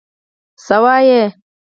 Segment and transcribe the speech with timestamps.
[0.65, 1.21] _څه وايي؟